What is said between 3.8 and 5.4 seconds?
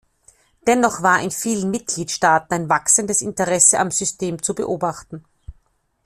System zu beobachten.